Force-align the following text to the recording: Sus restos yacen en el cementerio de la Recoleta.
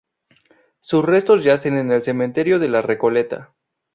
Sus 0.79 1.05
restos 1.05 1.43
yacen 1.43 1.77
en 1.77 1.91
el 1.91 2.01
cementerio 2.01 2.57
de 2.57 2.69
la 2.69 2.81
Recoleta. 2.81 3.53